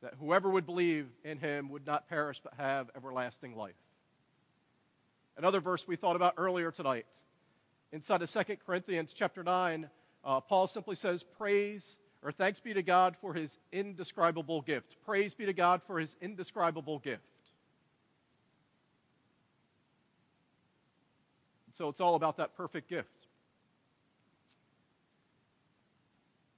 That 0.00 0.14
whoever 0.20 0.48
would 0.48 0.64
believe 0.64 1.08
in 1.24 1.38
him 1.38 1.70
would 1.70 1.84
not 1.86 2.08
perish 2.08 2.40
but 2.42 2.54
have 2.56 2.88
everlasting 2.96 3.56
life. 3.56 3.74
Another 5.36 5.60
verse 5.60 5.88
we 5.88 5.96
thought 5.96 6.16
about 6.16 6.34
earlier 6.36 6.70
tonight. 6.70 7.06
Inside 7.92 8.22
of 8.22 8.30
2 8.30 8.56
Corinthians 8.64 9.12
chapter 9.12 9.42
9, 9.42 9.90
uh, 10.24 10.40
Paul 10.40 10.68
simply 10.68 10.94
says, 10.94 11.24
Praise 11.36 11.98
or 12.22 12.30
thanks 12.30 12.60
be 12.60 12.72
to 12.74 12.82
God 12.82 13.16
for 13.20 13.34
his 13.34 13.58
indescribable 13.72 14.60
gift. 14.60 14.96
Praise 15.04 15.34
be 15.34 15.46
to 15.46 15.52
God 15.52 15.82
for 15.86 15.98
his 15.98 16.14
indescribable 16.20 17.00
gift. 17.00 17.22
So 21.72 21.88
it's 21.88 22.00
all 22.00 22.14
about 22.14 22.36
that 22.38 22.56
perfect 22.56 22.88
gift. 22.88 23.08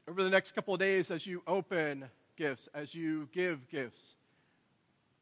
Over 0.08 0.24
the 0.24 0.30
next 0.30 0.54
couple 0.54 0.74
of 0.74 0.80
days, 0.80 1.10
as 1.10 1.26
you 1.26 1.42
open 1.46 2.04
gifts, 2.36 2.68
as 2.74 2.94
you 2.94 3.28
give 3.32 3.68
gifts, 3.70 4.14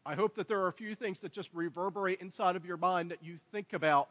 I 0.06 0.14
hope 0.14 0.36
that 0.36 0.48
there 0.48 0.60
are 0.62 0.68
a 0.68 0.72
few 0.72 0.94
things 0.94 1.20
that 1.20 1.32
just 1.32 1.50
reverberate 1.52 2.20
inside 2.20 2.56
of 2.56 2.64
your 2.64 2.78
mind 2.78 3.10
that 3.10 3.22
you 3.22 3.38
think 3.52 3.74
about 3.74 4.08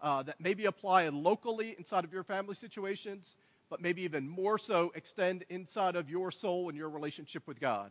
uh, 0.00 0.22
that 0.22 0.36
maybe 0.40 0.66
apply 0.66 1.08
locally 1.08 1.74
inside 1.76 2.04
of 2.04 2.12
your 2.12 2.22
family 2.22 2.54
situations, 2.54 3.36
but 3.68 3.82
maybe 3.82 4.02
even 4.02 4.28
more 4.28 4.56
so 4.56 4.92
extend 4.94 5.44
inside 5.50 5.96
of 5.96 6.08
your 6.08 6.30
soul 6.30 6.68
and 6.68 6.78
your 6.78 6.88
relationship 6.88 7.46
with 7.46 7.60
God. 7.60 7.90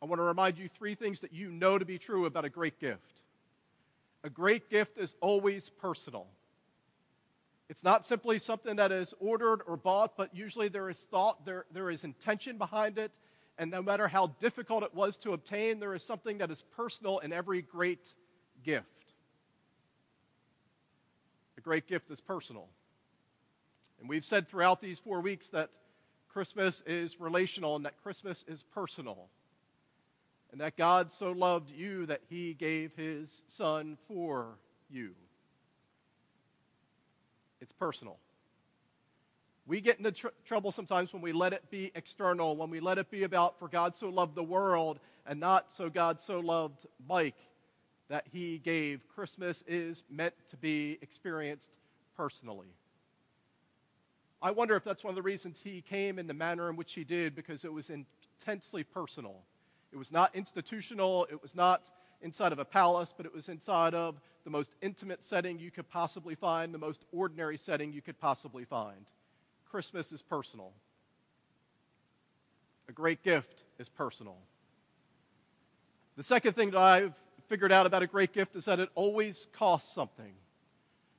I 0.00 0.06
want 0.06 0.20
to 0.20 0.24
remind 0.24 0.58
you 0.58 0.68
three 0.78 0.94
things 0.94 1.20
that 1.20 1.32
you 1.32 1.50
know 1.50 1.78
to 1.78 1.84
be 1.84 1.98
true 1.98 2.26
about 2.26 2.44
a 2.44 2.50
great 2.50 2.78
gift. 2.78 3.00
A 4.24 4.30
great 4.30 4.70
gift 4.70 4.96
is 4.98 5.14
always 5.20 5.68
personal. 5.68 6.26
It's 7.68 7.84
not 7.84 8.06
simply 8.06 8.38
something 8.38 8.76
that 8.76 8.90
is 8.90 9.14
ordered 9.20 9.60
or 9.66 9.76
bought, 9.76 10.16
but 10.16 10.34
usually 10.34 10.68
there 10.68 10.88
is 10.88 10.98
thought, 11.10 11.44
there, 11.44 11.66
there 11.72 11.90
is 11.90 12.04
intention 12.04 12.56
behind 12.56 12.98
it. 12.98 13.12
And 13.58 13.70
no 13.70 13.82
matter 13.82 14.08
how 14.08 14.28
difficult 14.40 14.82
it 14.82 14.94
was 14.94 15.18
to 15.18 15.32
obtain, 15.32 15.78
there 15.78 15.94
is 15.94 16.02
something 16.02 16.38
that 16.38 16.50
is 16.50 16.62
personal 16.76 17.18
in 17.18 17.32
every 17.32 17.62
great 17.62 18.14
gift. 18.64 18.86
A 21.58 21.60
great 21.60 21.86
gift 21.86 22.10
is 22.10 22.20
personal. 22.20 22.68
And 24.00 24.08
we've 24.08 24.24
said 24.24 24.48
throughout 24.48 24.80
these 24.80 24.98
four 24.98 25.20
weeks 25.20 25.50
that 25.50 25.70
Christmas 26.28 26.82
is 26.86 27.20
relational 27.20 27.76
and 27.76 27.84
that 27.84 28.02
Christmas 28.02 28.44
is 28.48 28.62
personal. 28.74 29.28
And 30.54 30.60
that 30.60 30.76
God 30.76 31.10
so 31.10 31.32
loved 31.32 31.68
you 31.68 32.06
that 32.06 32.20
he 32.30 32.54
gave 32.54 32.92
his 32.94 33.42
son 33.48 33.98
for 34.06 34.56
you. 34.88 35.10
It's 37.60 37.72
personal. 37.72 38.18
We 39.66 39.80
get 39.80 39.98
into 39.98 40.12
tr- 40.12 40.28
trouble 40.44 40.70
sometimes 40.70 41.12
when 41.12 41.22
we 41.22 41.32
let 41.32 41.54
it 41.54 41.68
be 41.72 41.90
external, 41.96 42.54
when 42.54 42.70
we 42.70 42.78
let 42.78 42.98
it 42.98 43.10
be 43.10 43.24
about, 43.24 43.58
for 43.58 43.66
God 43.66 43.96
so 43.96 44.08
loved 44.10 44.36
the 44.36 44.44
world, 44.44 45.00
and 45.26 45.40
not 45.40 45.72
so 45.72 45.90
God 45.90 46.20
so 46.20 46.38
loved 46.38 46.86
Mike 47.08 47.34
that 48.08 48.24
he 48.30 48.58
gave. 48.58 49.00
Christmas 49.12 49.64
is 49.66 50.04
meant 50.08 50.34
to 50.50 50.56
be 50.56 51.00
experienced 51.02 51.78
personally. 52.16 52.68
I 54.40 54.52
wonder 54.52 54.76
if 54.76 54.84
that's 54.84 55.02
one 55.02 55.10
of 55.10 55.16
the 55.16 55.22
reasons 55.22 55.60
he 55.64 55.82
came 55.82 56.20
in 56.20 56.28
the 56.28 56.32
manner 56.32 56.70
in 56.70 56.76
which 56.76 56.92
he 56.92 57.02
did, 57.02 57.34
because 57.34 57.64
it 57.64 57.72
was 57.72 57.90
intensely 57.90 58.84
personal. 58.84 59.42
It 59.94 59.96
was 59.96 60.10
not 60.10 60.34
institutional, 60.34 61.24
it 61.30 61.40
was 61.40 61.54
not 61.54 61.88
inside 62.20 62.50
of 62.50 62.58
a 62.58 62.64
palace, 62.64 63.14
but 63.16 63.26
it 63.26 63.32
was 63.32 63.48
inside 63.48 63.94
of 63.94 64.20
the 64.42 64.50
most 64.50 64.72
intimate 64.82 65.22
setting 65.22 65.56
you 65.56 65.70
could 65.70 65.88
possibly 65.88 66.34
find, 66.34 66.74
the 66.74 66.78
most 66.78 67.04
ordinary 67.12 67.56
setting 67.56 67.92
you 67.92 68.02
could 68.02 68.18
possibly 68.18 68.64
find. 68.64 69.06
Christmas 69.70 70.10
is 70.10 70.20
personal. 70.20 70.72
A 72.88 72.92
great 72.92 73.22
gift 73.22 73.62
is 73.78 73.88
personal. 73.88 74.36
The 76.16 76.24
second 76.24 76.54
thing 76.54 76.72
that 76.72 76.80
I've 76.80 77.14
figured 77.48 77.70
out 77.70 77.86
about 77.86 78.02
a 78.02 78.08
great 78.08 78.32
gift 78.32 78.56
is 78.56 78.64
that 78.64 78.80
it 78.80 78.88
always 78.96 79.46
costs 79.52 79.94
something. 79.94 80.34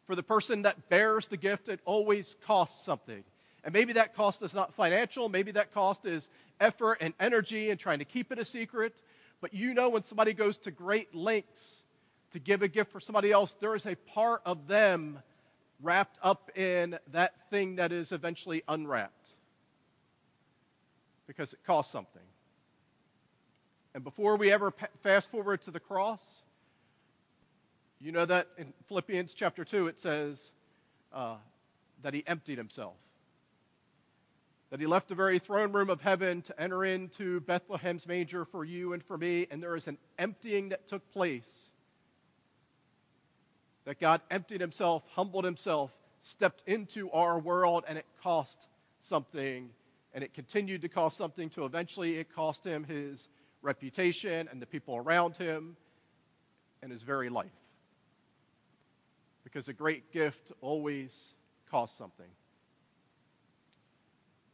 For 0.06 0.16
the 0.16 0.24
person 0.24 0.64
that 0.64 0.90
bears 0.90 1.30
the 1.30 1.38
gift, 1.38 1.70
it 1.70 1.80
always 1.86 2.36
costs 2.46 2.84
something. 2.84 3.24
And 3.66 3.74
maybe 3.74 3.94
that 3.94 4.16
cost 4.16 4.44
is 4.44 4.54
not 4.54 4.76
financial, 4.76 5.28
maybe 5.28 5.52
that 5.52 5.74
cost 5.74 6.06
is 6.06 6.30
effort 6.60 7.00
and 7.02 7.16
energy 7.20 7.72
and 7.72 7.80
trying 7.80 8.00
to 8.00 8.06
keep 8.06 8.32
it 8.32 8.38
a 8.38 8.46
secret. 8.46 9.02
But 9.42 9.54
you 9.54 9.74
know 9.74 9.90
when 9.90 10.04
somebody 10.04 10.34
goes 10.34 10.60
to 10.60 10.72
great 10.72 11.14
lengths 11.14 11.84
to 12.32 12.40
give 12.40 12.62
a 12.62 12.68
gift 12.68 12.92
for 12.92 13.00
somebody 13.00 13.32
else, 13.32 13.56
there 13.60 13.76
is 13.76 13.88
a 13.88 13.96
part 13.96 14.44
of 14.46 14.68
them 14.68 15.20
wrapped 15.82 16.20
up 16.22 16.56
in 16.56 16.98
that 17.12 17.34
thing 17.50 17.76
that 17.78 17.92
is 17.92 18.12
eventually 18.12 18.64
unwrapped 18.68 19.34
because 21.26 21.52
it 21.52 21.60
costs 21.66 21.92
something. 21.92 22.22
And 23.96 24.04
before 24.04 24.36
we 24.36 24.52
ever 24.52 24.74
fast 25.02 25.32
forward 25.32 25.62
to 25.64 25.72
the 25.72 25.80
cross, 25.80 26.44
you 28.00 28.12
know 28.12 28.26
that 28.26 28.48
in 28.60 28.74
Philippians 28.88 29.34
chapter 29.34 29.66
2 29.66 29.88
it 29.88 30.00
says, 30.00 30.52
uh, 31.12 31.38
that 32.04 32.14
he 32.14 32.24
emptied 32.28 32.58
himself. 32.58 32.96
That 34.72 34.80
he 34.80 34.88
left 34.88 35.10
the 35.10 35.16
very 35.16 35.40
throne 35.40 35.72
room 35.72 35.90
of 35.90 36.02
heaven 36.02 36.42
to 36.44 36.60
enter 36.60 36.84
into 36.84 37.40
Bethlehem's 37.42 38.08
manger 38.08 38.46
for 38.46 38.66
you 38.66 38.94
and 38.94 39.04
for 39.04 39.18
me, 39.18 39.48
and 39.52 39.62
there 39.62 39.76
is 39.76 39.88
an 39.88 39.98
emptying 40.18 40.70
that 40.70 40.88
took 40.88 41.10
place. 41.12 41.70
That 43.86 44.00
God 44.00 44.22
emptied 44.32 44.62
himself, 44.62 45.04
humbled 45.12 45.46
himself, 45.46 45.92
stepped 46.24 46.64
into 46.66 47.12
our 47.12 47.38
world, 47.40 47.84
and 47.88 47.98
it 47.98 48.06
cost 48.24 48.68
something. 49.02 49.70
And 50.14 50.24
it 50.24 50.34
continued 50.34 50.82
to 50.82 50.90
cost 50.90 51.18
something 51.18 51.50
to 51.52 51.66
eventually 51.66 52.18
it 52.18 52.34
cost 52.34 52.66
him 52.66 52.84
his 52.84 53.28
reputation 53.62 54.48
and 54.50 54.62
the 54.62 54.66
people 54.66 54.96
around 54.96 55.36
him 55.36 55.76
and 56.82 56.92
his 56.92 57.04
very 57.04 57.30
life. 57.30 57.52
Because 59.44 59.68
a 59.68 59.74
great 59.74 60.12
gift 60.12 60.52
always 60.62 61.16
costs 61.70 61.98
something. 61.98 62.30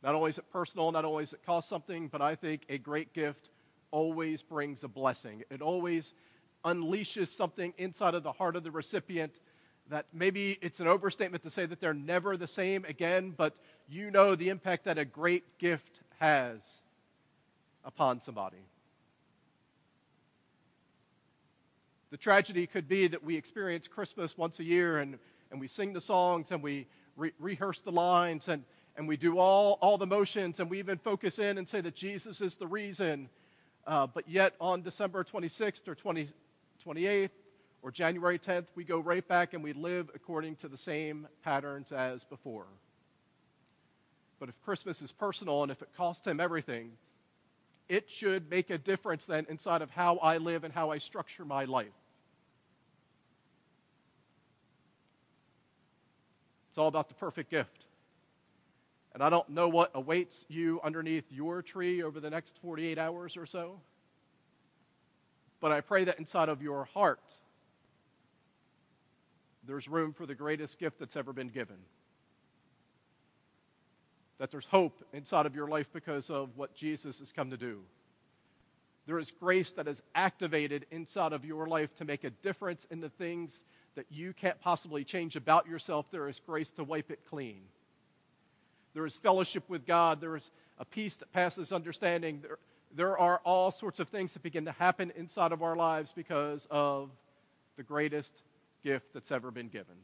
Not 0.04 0.16
only 0.16 0.30
is 0.30 0.38
it 0.38 0.52
personal, 0.52 0.92
not 0.92 1.06
only 1.06 1.24
does 1.24 1.34
it 1.34 1.46
cost 1.46 1.70
something, 1.70 2.08
but 2.08 2.22
I 2.22 2.36
think 2.36 2.64
a 2.70 2.78
great 2.78 3.14
gift 3.14 3.50
always 3.92 4.42
brings 4.42 4.84
a 4.84 4.88
blessing. 4.88 5.44
It 5.50 5.62
always 5.62 6.14
unleashes 6.66 7.28
something 7.28 7.74
inside 7.78 8.16
of 8.16 8.24
the 8.24 8.32
heart 8.32 8.56
of 8.56 8.64
the 8.64 8.72
recipient 8.72 9.34
that 9.90 10.06
maybe 10.14 10.58
it's 10.62 10.80
an 10.80 10.88
overstatement 10.88 11.44
to 11.44 11.52
say 11.52 11.66
that 11.66 11.80
they're 11.80 11.94
never 11.94 12.38
the 12.38 12.48
same 12.48 12.86
again, 12.86 13.34
but 13.36 13.56
you 13.90 14.10
know 14.10 14.36
the 14.36 14.50
impact 14.50 14.86
that 14.86 14.98
a 14.98 15.06
great 15.06 15.44
gift 15.58 16.00
has 16.20 16.62
upon 17.84 18.22
somebody. 18.22 18.64
The 22.12 22.18
tragedy 22.18 22.68
could 22.68 22.88
be 22.88 23.08
that 23.08 23.24
we 23.24 23.36
experience 23.36 23.88
Christmas 23.88 24.38
once 24.38 24.60
a 24.60 24.64
year 24.64 25.00
and, 25.00 25.18
and 25.52 25.60
we 25.60 25.68
sing 25.68 25.94
the 25.94 26.02
songs 26.02 26.52
and 26.52 26.62
we 26.62 26.88
re- 27.18 27.34
rehearse 27.40 27.82
the 27.82 27.92
lines 27.92 28.48
and, 28.48 28.64
and 29.02 29.08
we 29.08 29.18
do 29.18 29.40
all, 29.40 29.80
all 29.82 29.98
the 29.98 30.06
motions 30.06 30.60
and 30.60 30.70
we 30.70 30.78
even 30.78 30.96
focus 30.96 31.40
in 31.40 31.58
and 31.58 31.68
say 31.68 31.82
that 31.82 31.96
Jesus 31.96 32.40
is 32.40 32.56
the 32.56 32.68
reason. 32.68 33.28
Uh, 33.88 34.06
but 34.06 34.30
yet 34.30 34.54
on 34.62 34.84
December 34.84 35.24
26th 35.24 35.88
or 35.88 35.96
20, 35.96 36.28
28th 36.86 37.32
or 37.82 37.90
January 37.90 38.38
10th, 38.38 38.68
we 38.76 38.84
go 38.84 39.00
right 39.00 39.28
back 39.28 39.56
and 39.56 39.64
we 39.64 39.74
live 39.74 40.12
according 40.14 40.56
to 40.58 40.68
the 40.68 40.78
same 40.78 41.28
patterns 41.44 41.92
as 41.92 42.24
before. 42.26 42.68
But 44.40 44.50
if 44.50 44.62
Christmas 44.62 45.02
is 45.02 45.12
personal 45.12 45.64
and 45.64 45.72
if 45.72 45.82
it 45.82 45.90
costs 45.98 46.28
him 46.28 46.40
everything, 46.40 46.92
it 47.90 48.08
should 48.08 48.52
make 48.52 48.70
a 48.70 48.78
difference 48.78 49.26
then 49.26 49.48
inside 49.50 49.82
of 49.82 49.90
how 49.90 50.18
I 50.18 50.38
live 50.38 50.64
and 50.64 50.72
how 50.72 50.92
I 50.92 51.00
structure 51.00 51.44
my 51.44 51.66
life. 51.66 51.88
It's 56.70 56.78
all 56.78 56.88
about 56.88 57.08
the 57.08 57.16
perfect 57.16 57.50
gift. 57.50 57.88
And 59.14 59.22
I 59.22 59.30
don't 59.30 59.50
know 59.50 59.68
what 59.68 59.92
awaits 59.94 60.46
you 60.48 60.80
underneath 60.84 61.26
your 61.30 61.62
tree 61.62 62.02
over 62.02 62.20
the 62.20 62.30
next 62.30 62.58
48 62.62 62.98
hours 62.98 63.36
or 63.36 63.46
so. 63.46 63.80
But 65.60 65.72
I 65.72 65.82
pray 65.82 66.06
that 66.06 66.18
inside 66.18 66.50
of 66.50 66.62
your 66.62 66.86
heart, 66.86 67.20
there's 69.68 69.88
room 69.88 70.14
for 70.14 70.26
the 70.26 70.36
greatest 70.36 70.80
gift 70.80 70.98
that's 71.00 71.16
ever 71.16 71.34
been 71.34 71.50
given. 71.50 71.78
That 74.40 74.50
there's 74.50 74.66
hope 74.66 75.04
inside 75.14 75.46
of 75.46 75.56
your 75.56 75.68
life 75.68 75.88
because 75.94 76.30
of 76.30 76.50
what 76.56 76.74
Jesus 76.74 77.20
has 77.20 77.32
come 77.32 77.52
to 77.52 77.58
do. 77.58 77.82
There 79.06 79.20
is 79.20 79.32
grace 79.32 79.72
that 79.74 79.88
is 79.88 80.02
activated 80.16 80.86
inside 80.90 81.34
of 81.34 81.46
your 81.46 81.68
life 81.68 81.94
to 81.96 82.06
make 82.06 82.24
a 82.24 82.30
difference 82.30 82.88
in 82.90 83.02
the 83.02 83.10
things 83.10 83.64
that 83.96 84.06
you 84.10 84.34
can't 84.34 84.60
possibly 84.62 85.04
change 85.04 85.36
about 85.36 85.68
yourself, 85.68 86.10
there 86.12 86.30
is 86.30 86.40
grace 86.40 86.72
to 86.72 86.84
wipe 86.84 87.12
it 87.12 87.20
clean. 87.30 87.62
There 88.94 89.06
is 89.06 89.18
fellowship 89.18 89.64
with 89.70 89.86
God. 89.86 90.20
There 90.20 90.36
is 90.36 90.52
a 90.80 90.86
peace 90.86 91.16
that 91.18 91.32
passes 91.32 91.72
understanding. 91.72 92.42
There, 92.42 92.58
there 92.96 93.18
are 93.18 93.42
all 93.46 93.72
sorts 93.72 94.00
of 94.00 94.10
things 94.10 94.34
that 94.34 94.44
begin 94.44 94.66
to 94.66 94.72
happen 94.74 95.12
inside 95.16 95.52
of 95.52 95.64
our 95.64 95.76
lives 95.76 96.12
because 96.14 96.68
of 96.70 97.10
the 97.78 97.84
greatest 97.84 98.42
gift 98.84 99.14
that's 99.14 99.32
ever 99.32 99.52
been 99.52 99.70
given. 99.70 99.96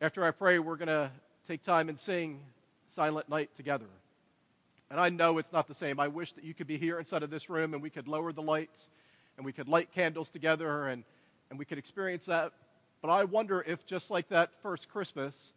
After 0.00 0.24
I 0.24 0.30
pray, 0.30 0.58
we're 0.58 0.76
going 0.76 0.88
to 0.88 1.10
take 1.48 1.62
time 1.62 1.88
and 1.88 1.98
sing 1.98 2.40
Silent 2.94 3.28
Night 3.28 3.50
together. 3.56 3.86
And 4.90 5.00
I 5.00 5.08
know 5.08 5.38
it's 5.38 5.52
not 5.52 5.68
the 5.68 5.74
same. 5.74 6.00
I 6.00 6.08
wish 6.08 6.32
that 6.32 6.44
you 6.44 6.54
could 6.54 6.66
be 6.66 6.78
here 6.78 6.98
inside 6.98 7.22
of 7.22 7.30
this 7.30 7.50
room 7.50 7.74
and 7.74 7.82
we 7.82 7.90
could 7.90 8.08
lower 8.08 8.32
the 8.32 8.42
lights 8.42 8.88
and 9.36 9.44
we 9.44 9.52
could 9.52 9.68
light 9.68 9.92
candles 9.92 10.30
together 10.30 10.88
and, 10.88 11.04
and 11.50 11.58
we 11.58 11.64
could 11.64 11.78
experience 11.78 12.26
that. 12.26 12.52
But 13.02 13.10
I 13.10 13.24
wonder 13.24 13.62
if, 13.66 13.84
just 13.86 14.10
like 14.10 14.28
that 14.28 14.50
first 14.62 14.88
Christmas, 14.88 15.52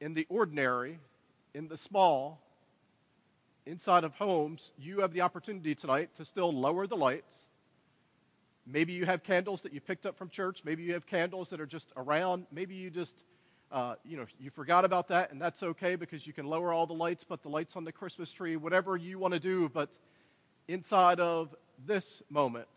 in 0.00 0.14
the 0.14 0.26
ordinary, 0.28 0.98
in 1.54 1.68
the 1.68 1.76
small, 1.76 2.40
inside 3.66 4.04
of 4.04 4.14
homes, 4.14 4.72
you 4.78 5.00
have 5.00 5.12
the 5.12 5.20
opportunity 5.22 5.74
tonight 5.74 6.10
to 6.16 6.24
still 6.24 6.52
lower 6.52 6.86
the 6.86 6.96
lights. 6.96 7.36
Maybe 8.66 8.92
you 8.92 9.06
have 9.06 9.22
candles 9.22 9.62
that 9.62 9.72
you 9.72 9.80
picked 9.80 10.06
up 10.06 10.16
from 10.16 10.28
church. 10.28 10.62
Maybe 10.64 10.82
you 10.82 10.94
have 10.94 11.06
candles 11.06 11.48
that 11.50 11.60
are 11.60 11.66
just 11.66 11.92
around. 11.96 12.46
Maybe 12.50 12.74
you 12.74 12.90
just, 12.90 13.24
uh, 13.70 13.94
you 14.04 14.16
know, 14.16 14.26
you 14.40 14.50
forgot 14.50 14.84
about 14.84 15.08
that, 15.08 15.32
and 15.32 15.40
that's 15.40 15.62
okay 15.62 15.96
because 15.96 16.26
you 16.26 16.32
can 16.32 16.46
lower 16.46 16.72
all 16.72 16.86
the 16.86 16.94
lights, 16.94 17.24
but 17.24 17.42
the 17.42 17.48
lights 17.48 17.76
on 17.76 17.84
the 17.84 17.92
Christmas 17.92 18.32
tree, 18.32 18.56
whatever 18.56 18.96
you 18.96 19.18
want 19.18 19.34
to 19.34 19.40
do. 19.40 19.68
But 19.68 19.90
inside 20.68 21.20
of 21.20 21.54
this 21.86 22.22
moment, 22.30 22.68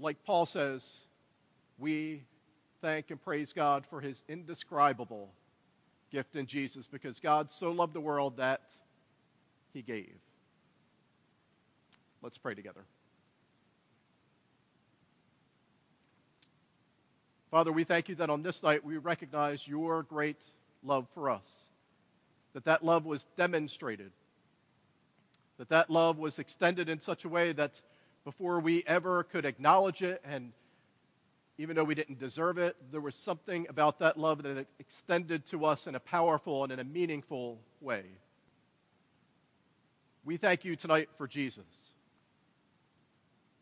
like 0.00 0.22
Paul 0.24 0.46
says, 0.46 1.00
we 1.78 2.22
thank 2.80 3.10
and 3.10 3.22
praise 3.22 3.52
God 3.52 3.84
for 3.86 4.00
his 4.00 4.22
indescribable 4.28 5.30
gift 6.10 6.36
in 6.36 6.46
Jesus 6.46 6.86
because 6.86 7.20
God 7.20 7.50
so 7.50 7.70
loved 7.70 7.92
the 7.94 8.00
world 8.00 8.36
that 8.38 8.62
he 9.72 9.82
gave. 9.82 10.14
Let's 12.22 12.38
pray 12.38 12.54
together. 12.54 12.84
Father, 17.50 17.72
we 17.72 17.84
thank 17.84 18.08
you 18.08 18.14
that 18.16 18.28
on 18.28 18.42
this 18.42 18.62
night 18.62 18.84
we 18.84 18.98
recognize 18.98 19.66
your 19.66 20.02
great 20.02 20.44
love 20.82 21.06
for 21.14 21.30
us, 21.30 21.46
that 22.52 22.64
that 22.64 22.84
love 22.84 23.06
was 23.06 23.26
demonstrated 23.36 24.12
that 25.58 25.68
that 25.68 25.90
love 25.90 26.18
was 26.18 26.38
extended 26.38 26.88
in 26.88 26.98
such 26.98 27.24
a 27.24 27.28
way 27.28 27.52
that 27.52 27.80
before 28.24 28.60
we 28.60 28.84
ever 28.86 29.24
could 29.24 29.44
acknowledge 29.44 30.02
it 30.02 30.22
and 30.24 30.52
even 31.58 31.74
though 31.74 31.84
we 31.84 31.96
didn't 31.96 32.20
deserve 32.20 32.56
it, 32.56 32.76
there 32.92 33.00
was 33.00 33.16
something 33.16 33.66
about 33.68 33.98
that 33.98 34.16
love 34.16 34.42
that 34.44 34.66
extended 34.78 35.44
to 35.46 35.64
us 35.64 35.88
in 35.88 35.96
a 35.96 36.00
powerful 36.00 36.62
and 36.62 36.72
in 36.72 36.78
a 36.78 36.84
meaningful 36.84 37.58
way. 37.80 38.04
We 40.24 40.36
thank 40.36 40.64
you 40.64 40.76
tonight 40.76 41.08
for 41.18 41.26
Jesus. 41.26 41.64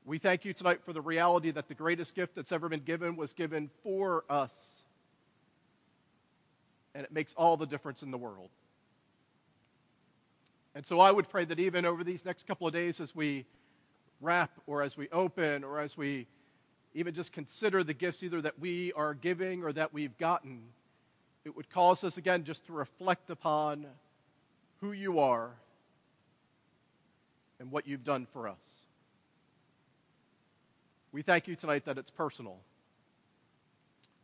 We 0.05 0.19
thank 0.19 0.45
you 0.45 0.53
tonight 0.53 0.81
for 0.85 0.93
the 0.93 1.01
reality 1.01 1.51
that 1.51 1.69
the 1.69 1.75
greatest 1.75 2.15
gift 2.15 2.35
that's 2.35 2.53
ever 2.53 2.69
been 2.69 2.85
given 2.85 3.17
was 3.17 3.33
given 3.33 3.71
for 3.83 4.25
us. 4.29 4.53
And 6.95 7.03
it 7.03 7.13
makes 7.13 7.33
all 7.35 7.57
the 7.57 7.67
difference 7.67 8.03
in 8.03 8.11
the 8.11 8.19
world. 8.19 8.51
And 10.75 10.85
so 10.85 11.01
I 11.01 11.11
would 11.11 11.31
pray 11.31 11.47
that 11.47 11.59
even 11.59 11.87
over 11.87 12.05
these 12.05 12.25
next 12.27 12.47
couple 12.47 12.67
of 12.67 12.75
days, 12.75 13.01
as 13.01 13.15
we 13.15 13.47
wrap 14.21 14.51
or 14.67 14.83
as 14.83 14.97
we 14.97 15.09
open 15.11 15.65
or 15.65 15.81
as 15.81 15.97
we 15.97 16.27
even 16.97 17.13
just 17.13 17.31
consider 17.33 17.85
the 17.85 17.93
gifts 17.93 18.23
either 18.23 18.41
that 18.41 18.59
we 18.59 18.91
are 18.95 19.13
giving 19.13 19.63
or 19.63 19.71
that 19.71 19.93
we've 19.93 20.17
gotten, 20.17 20.63
it 21.45 21.55
would 21.55 21.69
cause 21.69 22.03
us 22.03 22.17
again 22.17 22.43
just 22.45 22.65
to 22.67 22.73
reflect 22.73 23.29
upon 23.29 23.87
who 24.81 24.93
you 24.93 25.19
are 25.19 25.51
and 27.61 27.71
what 27.71 27.87
you've 27.87 28.03
done 28.03 28.27
for 28.33 28.49
us. 28.49 28.57
We 31.13 31.21
thank 31.21 31.49
you 31.49 31.55
tonight 31.55 31.85
that 31.85 31.99
it's 31.99 32.11
personal. 32.11 32.57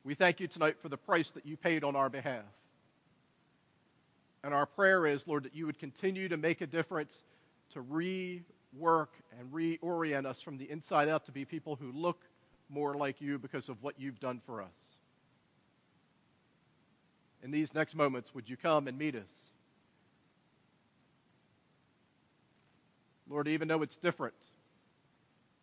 We 0.03 0.15
thank 0.15 0.41
you 0.41 0.49
tonight 0.49 0.77
for 0.81 0.89
the 0.89 0.97
price 0.97 1.31
that 1.33 1.45
you 1.45 1.59
paid 1.59 1.85
on 1.85 1.95
our 1.95 2.09
behalf. 2.09 2.43
And 4.43 4.55
our 4.55 4.65
prayer 4.65 5.07
is, 5.07 5.29
Lord, 5.29 5.45
that 5.45 5.55
you 5.55 5.67
would 5.67 5.79
continue 5.79 6.31
to 6.31 6.39
make 6.39 6.63
a 6.63 6.67
difference, 6.67 7.19
to 7.75 7.83
rework 7.83 9.09
and 9.39 9.53
reorient 9.53 10.25
us 10.25 10.41
from 10.41 10.57
the 10.57 10.71
inside 10.71 11.11
out 11.11 11.27
to 11.27 11.33
be 11.33 11.45
people 11.45 11.77
who 11.77 11.93
look 11.93 12.19
more 12.69 12.95
like 12.95 13.21
you 13.21 13.39
because 13.39 13.69
of 13.69 13.83
what 13.83 13.99
you've 13.99 14.21
done 14.21 14.41
for 14.47 14.63
us. 14.63 14.77
In 17.43 17.51
these 17.51 17.75
next 17.75 17.95
moments, 17.95 18.35
would 18.35 18.49
you 18.49 18.57
come 18.57 18.89
and 18.89 18.99
meet 18.99 19.17
us? 19.17 19.31
Lord, 23.29 23.49
even 23.49 23.69
though 23.69 23.83
it's 23.83 23.97
different, 23.97 24.35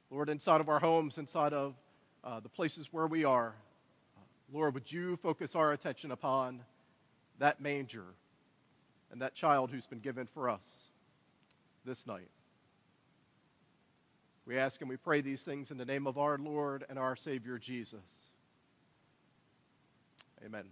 Lord, 0.10 0.30
inside 0.30 0.60
of 0.60 0.70
our 0.70 0.80
homes, 0.80 1.18
inside 1.18 1.54
of 1.54 1.76
uh, 2.24 2.40
the 2.40 2.50
places 2.50 2.90
where 2.92 3.08
we 3.08 3.24
are, 3.24 3.54
Lord, 4.52 4.74
would 4.74 4.92
you 4.92 5.18
focus 5.18 5.56
our 5.56 5.72
attention 5.72 6.12
upon 6.12 6.62
that 7.38 7.62
manger? 7.62 8.06
and 9.12 9.22
that 9.22 9.36
child 9.36 9.72
who's 9.72 9.86
been 9.86 10.00
given 10.00 10.28
for 10.34 10.50
us 10.50 10.64
this 11.86 12.06
night. 12.06 12.30
We 14.50 14.58
ask 14.58 14.82
and 14.82 14.90
we 14.90 14.98
pray 14.98 15.22
these 15.22 15.44
things 15.44 15.70
in 15.70 15.78
the 15.78 15.86
name 15.86 16.08
of 16.08 16.18
our 16.18 16.40
Lord 16.40 16.84
and 16.90 16.98
our 16.98 17.16
Savior 17.16 17.60
Jesus. 17.60 18.02
Amen. 20.44 20.64